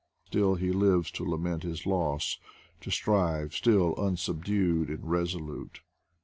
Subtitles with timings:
[0.25, 2.39] Still he lives to lament his loss;
[2.79, 5.81] to strive still, unsubdued and resolute.